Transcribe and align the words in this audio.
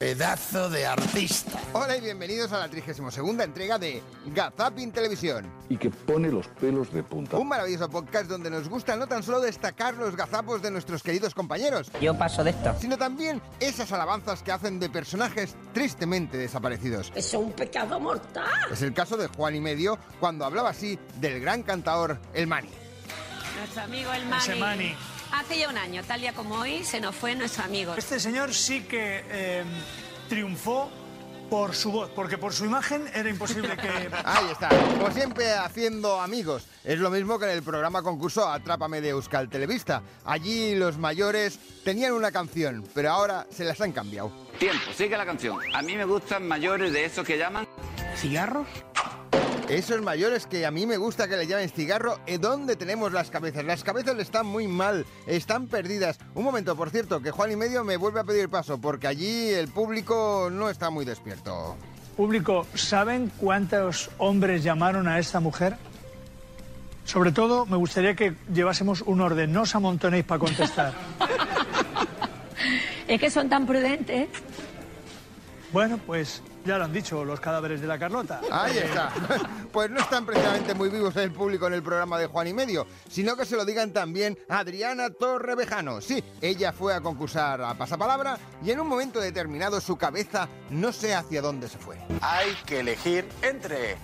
Pedazo 0.00 0.70
de 0.70 0.86
artista. 0.86 1.58
Hola 1.72 1.96
y 1.96 2.00
bienvenidos 2.00 2.52
a 2.52 2.58
la 2.60 2.68
32 2.68 3.40
entrega 3.40 3.80
de 3.80 4.00
Gazapin 4.26 4.92
Televisión. 4.92 5.52
y 5.68 5.76
que 5.76 5.90
pone 5.90 6.28
los 6.30 6.46
pelos 6.46 6.92
de 6.92 7.02
punta. 7.02 7.36
Un 7.36 7.48
maravilloso 7.48 7.88
podcast 7.90 8.26
donde 8.28 8.48
nos 8.48 8.68
gusta 8.68 8.94
no 8.94 9.08
tan 9.08 9.24
solo 9.24 9.40
destacar 9.40 9.94
los 9.94 10.14
gazapos 10.14 10.62
de 10.62 10.70
nuestros 10.70 11.02
queridos 11.02 11.34
compañeros, 11.34 11.90
Yo 12.00 12.16
paso 12.16 12.44
de 12.44 12.50
esto. 12.50 12.76
sino 12.80 12.96
también 12.96 13.42
esas 13.58 13.90
alabanzas 13.90 14.44
que 14.44 14.52
hacen 14.52 14.78
de 14.78 14.88
personajes 14.88 15.56
tristemente 15.74 16.36
desaparecidos. 16.38 17.08
Eso 17.16 17.40
es 17.40 17.46
un 17.46 17.50
pecado 17.50 17.98
mortal. 17.98 18.46
Es 18.70 18.82
el 18.82 18.94
caso 18.94 19.16
de 19.16 19.26
Juan 19.26 19.56
y 19.56 19.60
Medio 19.60 19.98
cuando 20.20 20.44
hablaba 20.44 20.70
así 20.70 20.96
del 21.16 21.40
gran 21.40 21.64
cantador 21.64 22.20
El 22.34 22.46
Mani. 22.46 22.70
Nuestro 23.58 23.82
amigo 23.82 24.12
el 24.12 24.26
Mani. 24.26 24.42
Ese 24.44 24.54
Mani. 24.54 24.94
Hace 25.32 25.58
ya 25.58 25.68
un 25.68 25.78
año, 25.78 26.02
tal 26.06 26.20
día 26.20 26.32
como 26.32 26.56
hoy, 26.56 26.84
se 26.84 27.00
nos 27.00 27.14
fue 27.14 27.34
nuestro 27.34 27.64
amigo. 27.64 27.94
Este 27.96 28.18
señor 28.18 28.54
sí 28.54 28.82
que 28.82 29.24
eh, 29.28 29.64
triunfó 30.28 30.90
por 31.48 31.74
su 31.74 31.90
voz, 31.90 32.10
porque 32.14 32.38
por 32.38 32.52
su 32.52 32.64
imagen 32.64 33.04
era 33.14 33.28
imposible 33.28 33.76
que... 33.76 33.88
Ahí 34.24 34.50
está, 34.52 34.68
como 34.68 35.10
siempre 35.10 35.52
haciendo 35.52 36.20
amigos. 36.20 36.66
Es 36.84 36.98
lo 36.98 37.10
mismo 37.10 37.38
que 37.38 37.46
en 37.46 37.52
el 37.52 37.62
programa 37.62 38.02
concurso 38.02 38.48
Atrápame 38.48 39.00
de 39.00 39.10
Euskal 39.10 39.48
Televista. 39.48 40.02
Allí 40.24 40.74
los 40.74 40.98
mayores 40.98 41.58
tenían 41.84 42.12
una 42.12 42.30
canción, 42.30 42.84
pero 42.94 43.10
ahora 43.10 43.46
se 43.50 43.64
las 43.64 43.80
han 43.80 43.92
cambiado. 43.92 44.30
Tiempo, 44.58 44.92
sigue 44.94 45.16
la 45.16 45.24
canción. 45.24 45.58
A 45.72 45.82
mí 45.82 45.96
me 45.96 46.04
gustan 46.04 46.46
mayores 46.46 46.92
de 46.92 47.04
esos 47.04 47.26
que 47.26 47.38
llaman. 47.38 47.66
¿Cigarros? 48.16 48.66
Esos 49.68 50.00
mayores 50.00 50.46
que 50.46 50.64
a 50.64 50.70
mí 50.70 50.86
me 50.86 50.96
gusta 50.96 51.28
que 51.28 51.36
le 51.36 51.46
llamen 51.46 51.68
cigarro, 51.68 52.20
¿eh, 52.26 52.38
¿dónde 52.38 52.74
tenemos 52.74 53.12
las 53.12 53.28
cabezas? 53.28 53.66
Las 53.66 53.84
cabezas 53.84 54.18
están 54.18 54.46
muy 54.46 54.66
mal, 54.66 55.04
están 55.26 55.66
perdidas. 55.66 56.18
Un 56.34 56.44
momento, 56.44 56.74
por 56.74 56.88
cierto, 56.88 57.20
que 57.20 57.30
Juan 57.30 57.52
y 57.52 57.56
Medio 57.56 57.84
me 57.84 57.98
vuelve 57.98 58.20
a 58.20 58.24
pedir 58.24 58.48
paso, 58.48 58.80
porque 58.80 59.06
allí 59.06 59.50
el 59.50 59.68
público 59.68 60.48
no 60.50 60.70
está 60.70 60.88
muy 60.88 61.04
despierto. 61.04 61.76
Público, 62.16 62.66
¿saben 62.72 63.30
cuántos 63.36 64.10
hombres 64.16 64.64
llamaron 64.64 65.06
a 65.06 65.18
esta 65.18 65.38
mujer? 65.38 65.76
Sobre 67.04 67.30
todo, 67.30 67.66
me 67.66 67.76
gustaría 67.76 68.14
que 68.14 68.34
llevásemos 68.50 69.02
un 69.02 69.20
orden, 69.20 69.52
no 69.52 69.62
os 69.62 69.74
amontonéis 69.74 70.24
para 70.24 70.38
contestar. 70.38 70.94
Es 73.06 73.18
que 73.18 73.30
son 73.30 73.48
tan 73.48 73.66
prudentes. 73.66 74.28
Bueno, 75.72 75.98
pues 76.06 76.42
ya 76.68 76.76
lo 76.76 76.84
han 76.84 76.92
dicho 76.92 77.24
los 77.24 77.40
cadáveres 77.40 77.80
de 77.80 77.86
la 77.86 77.98
Carlota. 77.98 78.42
Ahí 78.52 78.76
está. 78.76 79.10
Pues 79.72 79.90
no 79.90 80.00
están 80.00 80.24
precisamente 80.24 80.74
muy 80.74 80.88
vivos 80.88 81.14
el 81.16 81.30
público 81.30 81.66
en 81.66 81.74
el 81.74 81.82
programa 81.82 82.18
de 82.18 82.26
Juan 82.26 82.48
y 82.48 82.54
Medio, 82.54 82.86
sino 83.08 83.36
que 83.36 83.44
se 83.44 83.54
lo 83.54 83.66
digan 83.66 83.92
también 83.92 84.36
a 84.48 84.60
Adriana 84.60 85.10
Torrevejano. 85.10 86.00
Sí, 86.00 86.24
ella 86.40 86.72
fue 86.72 86.94
a 86.94 87.02
concursar 87.02 87.60
a 87.62 87.74
Pasapalabra 87.74 88.38
y 88.64 88.70
en 88.70 88.80
un 88.80 88.88
momento 88.88 89.20
determinado 89.20 89.80
su 89.80 89.96
cabeza 89.96 90.48
no 90.70 90.90
sé 90.90 91.14
hacia 91.14 91.42
dónde 91.42 91.68
se 91.68 91.78
fue. 91.78 91.98
Hay 92.22 92.54
que 92.66 92.80
elegir 92.80 93.28
entre 93.42 93.96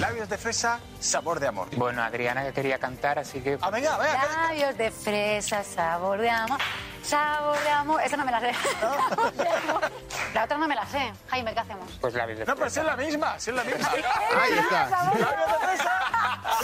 labios 0.00 0.28
de 0.28 0.38
fresa, 0.38 0.80
sabor 1.00 1.40
de 1.40 1.48
amor. 1.48 1.68
Bueno, 1.76 2.02
Adriana 2.02 2.44
que 2.44 2.52
quería 2.52 2.78
cantar, 2.78 3.18
así 3.18 3.40
que... 3.40 3.58
Ah, 3.60 3.70
venga, 3.70 3.98
venga. 3.98 4.48
Labios 4.48 4.78
de 4.78 4.90
fresa, 4.90 5.64
sabor 5.64 6.20
de 6.20 6.30
amor, 6.30 6.60
sabor 7.02 7.58
de 7.62 7.70
amor. 7.70 8.00
Esa 8.02 8.16
no 8.16 8.24
me 8.24 8.32
la 8.32 8.40
sé. 8.40 8.52
la 10.34 10.44
otra 10.44 10.58
no 10.58 10.68
me 10.68 10.74
la 10.74 10.86
sé. 10.86 11.12
Jaime, 11.28 11.52
¿qué 11.52 11.60
hacemos? 11.60 11.90
Pues 12.00 12.14
labios 12.14 12.38
de 12.38 12.46
No, 12.46 12.56
pero 12.56 12.70
si 12.70 12.80
es 12.80 12.86
la 12.86 12.96
misma, 12.96 13.38
si 13.38 13.50
es 13.50 13.56
la 13.56 13.64
misma. 13.64 13.90
Ahí 13.90 14.58
está. 14.58 15.12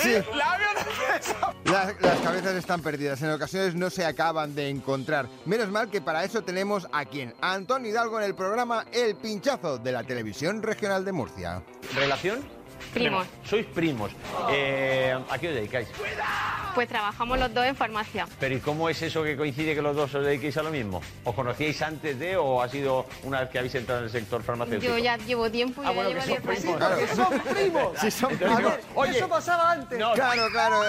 Sí. 0.00 0.22
Fresa. 0.96 1.54
Las, 1.64 2.00
las 2.00 2.18
cabezas 2.20 2.54
están 2.54 2.82
perdidas, 2.82 3.20
en 3.22 3.30
ocasiones 3.30 3.74
no 3.74 3.90
se 3.90 4.04
acaban 4.04 4.54
de 4.54 4.68
encontrar. 4.68 5.28
Menos 5.44 5.68
mal 5.68 5.90
que 5.90 6.00
para 6.00 6.24
eso 6.24 6.42
tenemos 6.42 6.86
a 6.92 7.04
quien, 7.04 7.34
a 7.40 7.54
Antonio 7.54 7.90
Hidalgo 7.90 8.18
en 8.20 8.26
el 8.26 8.34
programa 8.34 8.84
El 8.92 9.16
Pinchazo 9.16 9.78
de 9.78 9.92
la 9.92 10.04
Televisión 10.04 10.62
Regional 10.62 11.04
de 11.04 11.12
Murcia. 11.12 11.62
¿Relación? 11.94 12.55
Primos. 12.92 13.26
Sois 13.44 13.66
primos. 13.66 14.10
Eh, 14.50 15.16
¿A 15.30 15.38
qué 15.38 15.48
os 15.48 15.54
dedicáis? 15.54 15.88
Pues 16.74 16.88
trabajamos 16.88 17.38
los 17.38 17.52
dos 17.54 17.64
en 17.64 17.74
farmacia. 17.74 18.26
Pero 18.38 18.54
¿y 18.54 18.60
cómo 18.60 18.88
es 18.88 19.00
eso 19.00 19.22
que 19.22 19.36
coincide 19.36 19.74
que 19.74 19.80
los 19.82 19.96
dos 19.96 20.14
os 20.14 20.24
dediquéis 20.24 20.56
a 20.58 20.62
lo 20.62 20.70
mismo? 20.70 21.00
¿Os 21.24 21.34
conocíais 21.34 21.80
antes 21.82 22.18
de 22.18 22.36
o 22.36 22.60
ha 22.62 22.68
sido 22.68 23.06
una 23.24 23.40
vez 23.40 23.48
que 23.50 23.58
habéis 23.58 23.74
entrado 23.76 24.00
en 24.00 24.06
el 24.06 24.10
sector 24.12 24.42
farmacéutico? 24.42 24.92
Yo 24.92 24.98
ya 24.98 25.16
llevo 25.16 25.50
tiempo, 25.50 25.82
yo 25.82 25.88
Ah, 25.88 25.92
ya 25.92 26.02
bueno, 26.02 26.10
llevo 26.10 26.20
que 26.22 26.26
10 26.28 26.42
son 26.42 26.54
primos. 26.54 26.76
Claro. 26.76 26.96
Son 27.16 27.40
primos. 27.54 27.98
Sí, 28.00 28.10
son 28.10 28.36
primos. 28.36 28.72
oye, 28.94 29.16
Eso 29.18 29.28
pasaba 29.28 29.72
antes. 29.72 29.98
no, 29.98 30.12
Claro, 30.12 30.48
claro. 30.50 30.80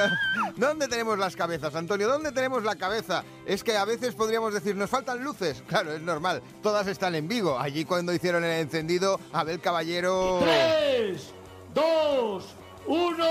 ¿Dónde 0.57 0.87
tenemos 0.87 1.17
las 1.17 1.35
cabezas, 1.35 1.73
Antonio? 1.75 2.07
¿Dónde 2.07 2.31
tenemos 2.31 2.63
la 2.63 2.75
cabeza? 2.75 3.23
Es 3.45 3.63
que 3.63 3.77
a 3.77 3.85
veces 3.85 4.13
podríamos 4.15 4.53
decir, 4.53 4.75
nos 4.75 4.89
faltan 4.89 5.23
luces. 5.23 5.63
Claro, 5.67 5.93
es 5.93 6.01
normal. 6.01 6.41
Todas 6.61 6.87
están 6.87 7.15
en 7.15 7.27
Vigo. 7.27 7.57
Allí 7.59 7.85
cuando 7.85 8.13
hicieron 8.13 8.43
el 8.43 8.59
encendido, 8.59 9.19
Abel 9.31 9.59
Caballero... 9.61 10.39
3, 10.41 11.33
2, 12.87 12.95
1, 12.95 13.25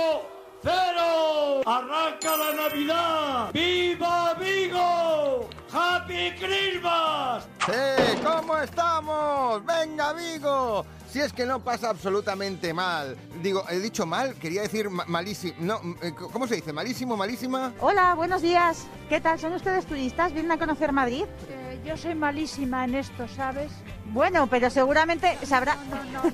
0. 0.62 1.62
¡Arranca 1.66 2.36
la 2.36 2.52
Navidad! 2.68 3.50
¡Viva 3.52 4.34
Vigo! 4.34 5.48
¡Happy 5.72 6.32
Christmas! 6.38 7.46
¡Eh! 7.72 8.20
¿Cómo 8.24 8.58
estamos? 8.58 9.64
¡Venga, 9.64 10.12
Vigo! 10.12 10.84
Si 11.10 11.20
es 11.20 11.32
que 11.32 11.46
no 11.46 11.60
pasa 11.60 11.88
absolutamente 11.90 12.74
mal. 12.74 13.16
Digo, 13.42 13.64
he 13.70 13.78
dicho 13.78 14.04
mal, 14.04 14.34
quería 14.34 14.62
decir 14.62 14.90
ma- 14.90 15.04
malísimo. 15.06 15.54
No, 15.60 15.80
eh, 16.02 16.12
¿cómo 16.14 16.46
se 16.46 16.56
dice? 16.56 16.72
¿Malísimo, 16.72 17.16
malísima? 17.16 17.72
Hola, 17.80 18.14
buenos 18.14 18.42
días. 18.42 18.86
¿Qué 19.08 19.20
tal? 19.20 19.38
¿Son 19.38 19.52
ustedes 19.54 19.86
turistas? 19.86 20.32
¿Vienen 20.32 20.52
a 20.52 20.58
conocer 20.58 20.92
Madrid? 20.92 21.24
Eh, 21.48 21.80
yo 21.86 21.96
soy 21.96 22.14
malísima 22.14 22.84
en 22.84 22.96
esto, 22.96 23.26
¿sabes? 23.28 23.72
Bueno, 24.06 24.46
pero 24.48 24.68
seguramente 24.68 25.38
sabrá... 25.46 25.76
No, 25.88 26.04
no, 26.04 26.22
no, 26.24 26.32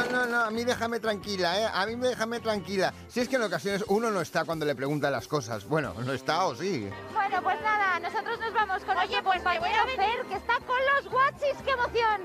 a 0.00 0.50
mí 0.50 0.64
déjame 0.64 1.00
tranquila, 1.00 1.60
¿eh? 1.60 1.68
A 1.72 1.86
mí 1.86 1.96
me 1.96 2.08
déjame 2.08 2.40
tranquila. 2.40 2.92
Si 3.08 3.20
es 3.20 3.28
que 3.28 3.36
en 3.36 3.42
ocasiones 3.42 3.84
uno 3.88 4.10
no 4.10 4.20
está 4.20 4.44
cuando 4.44 4.64
le 4.64 4.74
preguntan 4.74 5.12
las 5.12 5.28
cosas. 5.28 5.66
Bueno, 5.66 5.94
no 6.04 6.12
está 6.12 6.44
o 6.44 6.54
sí. 6.54 6.88
Bueno, 7.12 7.42
pues 7.42 7.60
nada, 7.62 8.00
nosotros 8.00 8.38
nos 8.40 8.52
vamos 8.52 8.82
con 8.84 8.96
Oye, 8.96 9.22
pues 9.22 9.44
me 9.44 9.58
voy 9.58 9.70
a 9.70 9.84
ver 9.84 10.26
que 10.28 10.34
está 10.34 10.58
con 10.60 10.78
los 10.94 11.10
guachis. 11.10 11.56
¡Qué 11.64 11.70
emoción! 11.70 12.20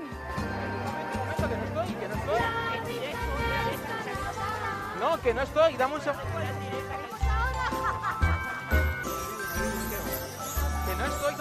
No, 5.00 5.20
que 5.20 5.34
no 5.34 5.42
estoy, 5.42 5.76
dame 5.76 5.94
un 5.94 6.00
segundo. 6.00 6.24
Que 6.24 6.38
no 6.38 6.42
estoy 6.44 6.85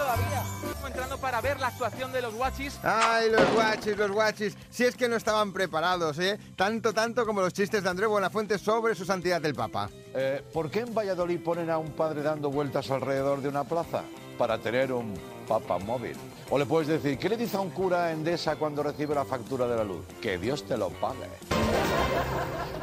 todavía. 0.05 0.43
Estoy 0.71 0.88
entrando 0.88 1.17
para 1.17 1.41
ver 1.41 1.59
la 1.59 1.67
actuación 1.67 2.11
de 2.11 2.21
los 2.21 2.33
guachis. 2.33 2.79
Ay, 2.83 3.31
los 3.31 3.51
guachis, 3.53 3.97
los 3.97 4.11
guachis. 4.11 4.57
Si 4.69 4.83
es 4.83 4.95
que 4.95 5.09
no 5.09 5.16
estaban 5.16 5.51
preparados, 5.51 6.19
¿eh? 6.19 6.39
Tanto, 6.55 6.93
tanto 6.93 7.25
como 7.25 7.41
los 7.41 7.53
chistes 7.53 7.83
de 7.83 7.89
André 7.89 8.05
Buenafuente 8.05 8.57
sobre 8.59 8.93
su 8.95 9.05
santidad 9.05 9.43
el 9.45 9.55
Papa. 9.55 9.89
Eh, 10.13 10.43
¿Por 10.53 10.69
qué 10.69 10.81
en 10.81 10.93
Valladolid 10.93 11.39
ponen 11.39 11.69
a 11.69 11.77
un 11.77 11.91
padre 11.91 12.21
dando 12.21 12.51
vueltas 12.51 12.91
alrededor 12.91 13.41
de 13.41 13.49
una 13.49 13.63
plaza? 13.63 14.03
Para 14.38 14.57
tener 14.59 14.91
un 14.91 15.13
papa 15.47 15.77
móvil. 15.79 16.16
O 16.49 16.59
le 16.59 16.66
puedes 16.66 16.87
decir, 16.87 17.17
¿qué 17.17 17.29
le 17.29 17.37
dice 17.37 17.57
a 17.57 17.61
un 17.61 17.69
cura 17.69 18.11
endesa 18.11 18.57
cuando 18.57 18.83
recibe 18.83 19.16
la 19.16 19.25
factura 19.25 19.66
de 19.66 19.77
la 19.77 19.83
luz? 19.83 20.05
Que 20.22 20.37
Dios 20.37 20.66
te 20.66 20.77
lo 20.77 20.89
pague. 20.89 21.29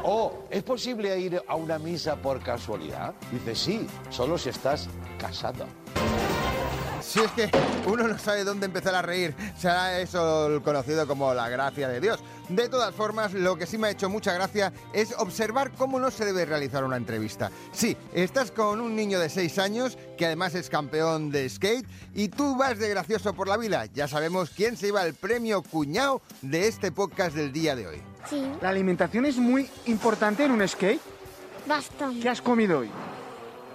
O, 0.03 0.47
¿es 0.51 0.63
posible 0.63 1.17
ir 1.19 1.43
a 1.47 1.55
una 1.55 1.79
misa 1.79 2.17
por 2.17 2.41
casualidad? 2.41 3.15
Dice, 3.31 3.55
sí, 3.55 3.87
solo 4.11 4.39
si 4.39 4.49
estás 4.49 4.89
casado. 5.19 5.67
Si 7.13 7.21
es 7.21 7.31
que 7.33 7.51
uno 7.87 8.09
no 8.09 8.17
sabe 8.19 8.43
dónde 8.43 8.65
empezar 8.65 8.95
a 8.95 9.03
reír, 9.03 9.35
será 9.59 10.01
eso 10.01 10.47
el 10.47 10.63
conocido 10.63 11.07
como 11.07 11.35
la 11.35 11.51
gracia 11.51 11.87
de 11.89 12.01
Dios. 12.01 12.21
De 12.49 12.71
todas 12.71 12.95
formas, 12.95 13.35
lo 13.35 13.57
que 13.57 13.67
sí 13.67 13.77
me 13.77 13.89
ha 13.89 13.91
hecho 13.91 14.09
mucha 14.09 14.33
gracia 14.33 14.73
es 14.95 15.15
observar 15.19 15.73
cómo 15.73 16.01
no 16.01 16.11
se 16.11 16.25
debe 16.25 16.47
realizar 16.47 16.85
una 16.85 16.97
entrevista. 16.97 17.51
Sí, 17.73 17.99
estás 18.15 18.51
con 18.51 18.81
un 18.81 18.97
niño 18.97 19.21
de 19.21 19.29
6 19.29 19.59
años 19.59 19.99
que 20.17 20.25
además 20.25 20.55
es 20.55 20.71
campeón 20.71 21.31
de 21.31 21.47
skate 21.51 21.87
y 22.15 22.29
tú 22.29 22.57
vas 22.57 22.79
de 22.79 22.89
gracioso 22.89 23.35
por 23.35 23.47
la 23.47 23.59
vida. 23.59 23.85
Ya 23.93 24.09
sabemos 24.09 24.49
quién 24.57 24.79
se 24.79 24.87
lleva 24.87 25.05
el 25.05 25.13
premio 25.13 25.63
cuñado 25.63 26.23
de 26.41 26.67
este 26.67 26.93
podcast 26.93 27.37
del 27.37 27.53
día 27.53 27.77
de 27.77 27.89
hoy. 27.89 28.03
Sí, 28.31 28.43
La 28.63 28.71
alimentación 28.71 29.27
es 29.27 29.37
muy 29.37 29.69
importante 29.85 30.45
en 30.45 30.53
un 30.53 30.67
skate. 30.67 31.01
bastante. 31.67 32.21
¿Qué 32.21 32.29
has 32.31 32.41
comido 32.41 32.79
hoy? 32.79 32.91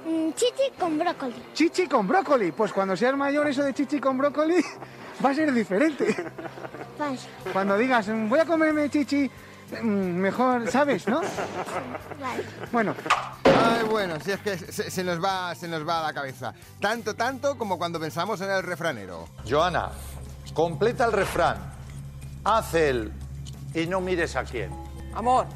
Mm, 0.08 0.32
chichi 0.36 0.72
con 0.80 0.98
brócoli. 0.98 1.36
Chichi 1.54 1.88
con 1.88 2.08
brócoli. 2.08 2.52
Pues 2.54 2.72
cuando 2.72 2.96
seas 2.96 3.16
mayor 3.18 3.48
eso 3.48 3.64
de 3.64 3.74
chichi 3.74 4.00
con 4.00 4.18
brócoli 4.18 4.64
va 5.26 5.30
a 5.32 5.34
ser 5.34 5.52
diferente. 5.52 6.16
Vale, 6.98 7.18
Cuando 7.52 7.78
digas, 7.78 8.08
"Mm, 8.08 8.30
voy 8.30 8.40
a 8.40 8.46
comerme 8.46 8.90
chichi, 8.90 9.30
mm, 9.82 9.86
mejor, 9.86 10.70
¿sabes, 10.72 11.08
no? 11.08 11.20
vale. 12.22 12.44
Bueno, 12.72 12.96
Ay, 13.44 13.84
bueno, 13.90 14.20
si 14.24 14.32
es 14.32 14.40
que 14.40 14.58
se, 14.58 14.90
se 14.90 15.04
nos 15.04 15.22
va, 15.24 15.54
se 15.56 15.68
nos 15.68 15.86
va 15.88 16.00
a 16.00 16.04
la 16.04 16.14
cabeza. 16.14 16.54
Tanto, 16.80 17.16
tanto 17.16 17.58
como 17.58 17.78
cuando 17.78 18.00
pensamos 18.00 18.40
en 18.42 18.50
el 18.52 18.64
refranero. 18.64 19.28
Joana, 19.50 19.90
completa 20.54 21.06
el 21.06 21.12
refrán. 21.12 21.58
Haz 22.46 22.74
el 22.76 23.12
y 23.74 23.88
no 23.88 24.00
mires 24.00 24.36
a 24.38 24.44
quién. 24.46 24.72
Amor. 25.16 25.48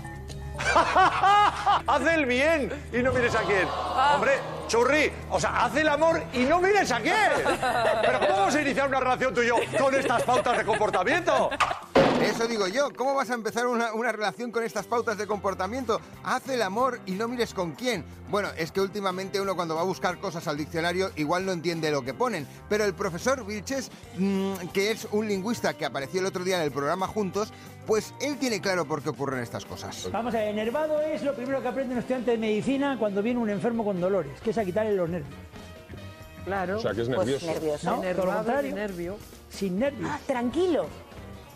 haz 1.87 2.01
el 2.13 2.25
bien 2.25 2.71
y 2.93 2.97
no 2.97 3.11
mires 3.11 3.35
a 3.35 3.41
quién. 3.41 3.67
Hombre, 4.13 4.39
churri, 4.67 5.11
o 5.29 5.39
sea, 5.39 5.65
haz 5.65 5.75
el 5.75 5.87
amor 5.87 6.23
y 6.33 6.39
no 6.39 6.59
mires 6.59 6.91
a 6.91 6.99
quién. 6.99 7.31
Pero 8.01 8.19
¿cómo 8.19 8.33
vamos 8.33 8.55
a 8.55 8.61
iniciar 8.61 8.87
una 8.87 8.99
relación 8.99 9.33
tú 9.33 9.41
y 9.41 9.47
yo 9.47 9.55
con 9.77 9.93
estas 9.95 10.23
pautas 10.23 10.57
de 10.57 10.65
comportamiento? 10.65 11.49
Eso 12.21 12.47
digo 12.47 12.68
yo, 12.68 12.89
¿cómo 12.95 13.15
vas 13.15 13.29
a 13.29 13.33
empezar 13.33 13.65
una, 13.68 13.94
una 13.94 14.12
relación 14.12 14.51
con 14.51 14.63
estas 14.63 14.85
pautas 14.85 15.18
de 15.18 15.25
comportamiento? 15.27 16.00
Haz 16.23 16.47
el 16.50 16.62
amor 16.62 17.00
y 17.06 17.13
no 17.13 17.27
mires 17.27 17.53
con 17.53 17.71
quién. 17.71 18.06
Bueno, 18.29 18.50
es 18.57 18.71
que 18.71 18.79
últimamente 18.79 19.41
uno 19.41 19.56
cuando 19.56 19.75
va 19.75 19.81
a 19.81 19.85
buscar 19.85 20.19
cosas 20.19 20.47
al 20.47 20.57
diccionario 20.57 21.12
igual 21.15 21.45
no 21.45 21.51
entiende 21.51 21.89
lo 21.91 22.03
que 22.03 22.13
ponen, 22.13 22.47
pero 22.69 22.85
el 22.85 22.94
profesor 22.94 23.45
Vilches, 23.45 23.91
mm, 24.18 24.53
que 24.73 24.91
es 24.91 25.07
un 25.12 25.27
lingüista 25.27 25.73
que 25.75 25.85
apareció 25.85 26.19
el 26.21 26.27
otro 26.27 26.44
día 26.44 26.57
en 26.57 26.63
el 26.63 26.71
programa 26.71 27.07
Juntos, 27.07 27.51
pues 27.88 28.13
él 28.21 28.38
tiene 28.38 28.62
claro 28.62 28.85
por 28.85 29.01
qué 29.01 29.09
ocurren 29.09 29.39
estas 29.41 29.65
cosas. 29.65 30.07
Vamos 30.12 30.33
a 30.35 30.38
ver, 30.38 30.50
enervado 30.50 31.01
es 31.01 31.24
lo 31.24 31.33
primero 31.35 31.62
que 31.62 31.67
aprende 31.67 31.94
un 31.94 32.00
estudiante 32.00 32.31
de 32.31 32.38
medicina 32.38 32.97
cuando 33.00 33.21
viene 33.21 33.39
un 33.39 33.50
enfermo 33.50 33.83
con 33.83 34.00
dolores, 34.00 34.39
que 34.41 34.51
es 34.51 34.57
a 34.57 34.63
quitarle 34.63 34.94
los 34.94 35.09
nervios. 35.09 35.33
Claro. 36.45 36.77
O 36.77 36.81
sea, 36.81 36.94
que 36.94 37.01
es 37.01 37.07
Pues 37.07 37.19
nervioso. 37.19 37.45
nervioso. 37.47 37.89
No, 37.95 38.03
Enervado, 38.03 38.33
contrario. 38.44 38.75
nervio. 38.75 39.17
Sin 39.50 39.77
nervios. 39.79 40.09
Ah, 40.12 40.19
tranquilo. 40.25 40.88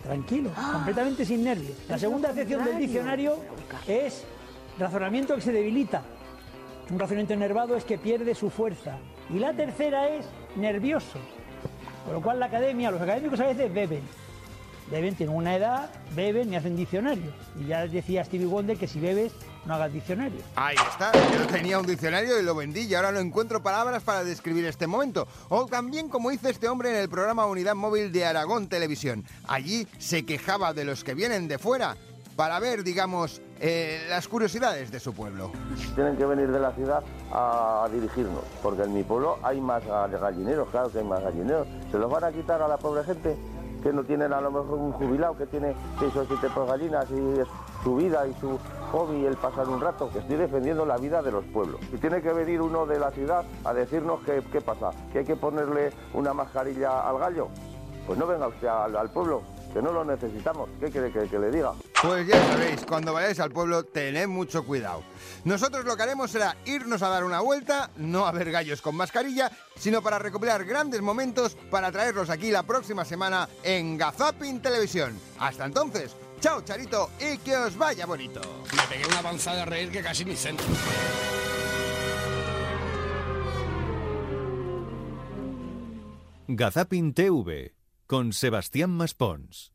Tranquilo, 0.05 0.51
completamente 0.71 1.25
sin 1.25 1.43
nervios. 1.43 1.75
La 1.89 1.97
segunda 1.97 2.29
acepción 2.29 2.63
del 2.63 2.77
diccionario 2.77 3.37
es 3.87 4.23
razonamiento 4.77 5.33
que 5.35 5.41
se 5.41 5.51
debilita. 5.51 6.03
Un 6.91 6.99
razonamiento 6.99 7.33
enervado 7.33 7.75
es 7.75 7.83
que 7.83 7.97
pierde 7.97 8.35
su 8.35 8.51
fuerza. 8.51 8.97
Y 9.31 9.39
la 9.39 9.53
tercera 9.53 10.07
es 10.09 10.27
nervioso. 10.55 11.17
Con 12.05 12.13
lo 12.13 12.21
cual 12.21 12.39
la 12.39 12.45
academia, 12.45 12.91
los 12.91 13.01
académicos 13.01 13.39
a 13.39 13.47
veces 13.47 13.73
beben. 13.73 14.03
Beben, 14.91 15.15
tienen 15.15 15.35
una 15.35 15.55
edad, 15.55 15.89
beben 16.15 16.53
y 16.53 16.55
hacen 16.55 16.75
diccionario. 16.75 17.31
Y 17.59 17.65
ya 17.65 17.87
decía 17.87 18.23
Stevie 18.23 18.45
Wonder 18.45 18.77
que 18.77 18.87
si 18.87 18.99
bebes, 18.99 19.31
no 19.65 19.73
hagas 19.73 19.91
diccionario. 19.91 20.39
Ahí 20.55 20.75
está, 20.75 21.11
yo 21.11 21.47
tenía 21.47 21.79
un 21.79 21.87
diccionario 21.87 22.39
y 22.39 22.43
lo 22.43 22.53
vendí 22.53 22.81
y 22.81 22.93
ahora 22.93 23.11
no 23.11 23.19
encuentro 23.19 23.63
palabras 23.63 24.03
para 24.03 24.23
describir 24.23 24.65
este 24.65 24.85
momento. 24.85 25.27
O 25.49 25.65
también 25.65 26.07
como 26.07 26.31
hizo 26.31 26.49
este 26.49 26.69
hombre 26.69 26.91
en 26.91 26.97
el 26.97 27.09
programa 27.09 27.47
Unidad 27.47 27.73
Móvil 27.73 28.11
de 28.11 28.25
Aragón 28.25 28.69
Televisión. 28.69 29.25
Allí 29.47 29.87
se 29.97 30.23
quejaba 30.23 30.73
de 30.73 30.85
los 30.85 31.03
que 31.03 31.15
vienen 31.15 31.47
de 31.47 31.57
fuera 31.57 31.97
para 32.35 32.59
ver, 32.59 32.83
digamos, 32.83 33.41
eh, 33.59 34.05
las 34.09 34.27
curiosidades 34.27 34.91
de 34.91 34.99
su 34.99 35.13
pueblo. 35.13 35.51
Tienen 35.95 36.17
que 36.17 36.25
venir 36.25 36.51
de 36.51 36.59
la 36.59 36.73
ciudad 36.73 37.01
a 37.31 37.87
dirigirnos, 37.91 38.43
porque 38.61 38.83
en 38.83 38.93
mi 38.93 39.03
pueblo 39.03 39.39
hay 39.41 39.61
más 39.61 39.83
gallineros, 39.85 40.69
claro 40.69 40.91
que 40.91 40.99
hay 40.99 41.05
más 41.05 41.23
gallineros. 41.23 41.65
¿Se 41.91 41.97
los 41.97 42.11
van 42.11 42.25
a 42.25 42.31
quitar 42.31 42.61
a 42.61 42.67
la 42.67 42.77
pobre 42.77 43.03
gente 43.05 43.37
que 43.85 43.93
no 43.93 44.03
tienen 44.03 44.33
a 44.33 44.41
lo 44.41 44.49
mejor 44.49 44.79
un 44.79 44.91
jubilado 44.93 45.37
que 45.37 45.45
tiene 45.45 45.75
seis 45.99 46.15
o 46.15 46.25
siete 46.25 46.49
por 46.49 46.65
gallinas 46.65 47.05
y 47.11 47.39
es 47.39 47.47
su 47.83 47.95
vida 47.95 48.25
y 48.27 48.33
su 48.39 48.57
hobby 48.91 49.27
el 49.27 49.37
pasar 49.37 49.69
un 49.69 49.79
rato? 49.79 50.09
Que 50.11 50.17
estoy 50.19 50.37
defendiendo 50.37 50.87
la 50.87 50.97
vida 50.97 51.21
de 51.21 51.31
los 51.31 51.45
pueblos. 51.45 51.79
Y 51.93 51.97
tiene 51.97 52.19
que 52.19 52.33
venir 52.33 52.63
uno 52.63 52.87
de 52.87 52.97
la 52.97 53.11
ciudad 53.11 53.45
a 53.63 53.73
decirnos 53.75 54.21
qué, 54.25 54.41
qué 54.51 54.59
pasa, 54.59 54.89
que 55.13 55.19
hay 55.19 55.25
que 55.25 55.35
ponerle 55.35 55.91
una 56.15 56.33
mascarilla 56.33 57.07
al 57.07 57.19
gallo. 57.19 57.49
Pues 58.07 58.17
no 58.17 58.25
venga 58.25 58.47
usted 58.47 58.67
al, 58.67 59.09
pueblo, 59.11 59.43
que 59.71 59.83
no 59.83 59.91
lo 59.91 60.03
necesitamos. 60.03 60.67
¿Qué 60.79 60.89
quiere 60.89 61.11
que 61.11 61.37
le 61.37 61.51
diga? 61.51 61.73
Pues 62.05 62.27
ya 62.27 62.39
sabéis, 62.47 62.85
cuando 62.87 63.13
vayáis 63.13 63.39
al 63.39 63.51
pueblo, 63.51 63.83
tened 63.83 64.27
mucho 64.27 64.63
cuidado. 64.63 65.03
Nosotros 65.43 65.85
lo 65.85 65.97
que 65.97 66.03
haremos 66.03 66.29
será 66.29 66.55
irnos 66.65 67.01
a 67.01 67.09
dar 67.09 67.23
una 67.23 67.39
vuelta, 67.39 67.89
no 67.97 68.27
a 68.27 68.31
ver 68.31 68.51
gallos 68.51 68.79
con 68.79 68.95
mascarilla, 68.95 69.51
sino 69.75 70.03
para 70.03 70.19
recopilar 70.19 70.65
grandes 70.65 71.01
momentos 71.01 71.57
para 71.71 71.91
traerlos 71.91 72.29
aquí 72.29 72.51
la 72.51 72.61
próxima 72.61 73.05
semana 73.05 73.49
en 73.63 73.97
Gazapin 73.97 74.61
Televisión. 74.61 75.19
Hasta 75.39 75.65
entonces, 75.65 76.15
chao 76.39 76.61
Charito 76.61 77.09
y 77.19 77.39
que 77.39 77.57
os 77.57 77.75
vaya 77.75 78.05
bonito. 78.05 78.39
Me 78.75 78.83
pegué 78.83 79.07
una 79.07 79.19
avanzada 79.19 79.63
a 79.63 79.65
reír 79.65 79.89
que 79.89 80.03
casi 80.03 80.25
ni 80.25 80.35
centro. 80.35 80.65
Gazapin 86.47 87.15
TV 87.15 87.73
con 88.05 88.31
Sebastián 88.31 88.91
Maspons. 88.91 89.74